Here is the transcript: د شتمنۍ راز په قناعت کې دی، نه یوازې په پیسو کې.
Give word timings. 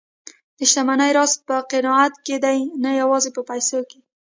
د 0.57 0.59
شتمنۍ 0.69 1.11
راز 1.17 1.31
په 1.47 1.55
قناعت 1.71 2.13
کې 2.25 2.35
دی، 2.43 2.59
نه 2.83 2.91
یوازې 3.01 3.29
په 3.35 3.41
پیسو 3.49 3.79
کې. 3.89 3.99